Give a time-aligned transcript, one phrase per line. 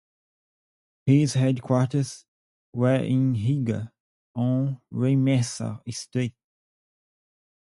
[1.05, 2.25] His headquarters
[2.73, 3.93] were in Riga,
[4.33, 6.33] on Reimersa Street.